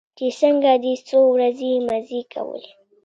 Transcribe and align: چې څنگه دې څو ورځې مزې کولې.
چې 0.17 0.25
څنگه 0.39 0.73
دې 0.83 0.93
څو 1.07 1.19
ورځې 1.35 1.71
مزې 1.87 2.21
کولې. 2.33 2.71